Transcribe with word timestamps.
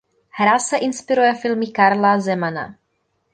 Hra 0.37 0.55
se 0.67 0.79
inspiruje 0.85 1.35
filmy 1.43 1.71
Karla 1.81 2.15
Zemana. 2.29 2.65